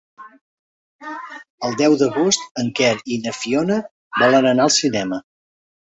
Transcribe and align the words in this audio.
El 1.67 1.77
deu 1.83 1.97
d'agost 2.01 2.49
en 2.63 2.73
Quer 2.79 2.95
i 3.17 3.19
na 3.27 3.35
Fiona 3.41 3.81
volen 4.23 4.53
anar 4.53 4.67
al 4.69 4.77
cinema. 4.81 5.25